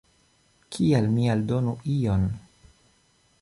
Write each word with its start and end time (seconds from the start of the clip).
Kial 0.75 1.09
mi 1.17 1.27
aldonu 1.33 1.75
ion. 1.97 2.25